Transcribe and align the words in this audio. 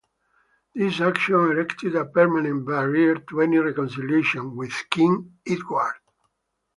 This 0.73 0.99
action 0.99 1.35
erected 1.35 1.93
a 1.95 2.05
permanent 2.05 2.65
barrier 2.65 3.17
to 3.29 3.41
any 3.41 3.59
reconciliation 3.59 4.55
with 4.55 4.73
King 4.89 5.37
Edward. 5.47 5.93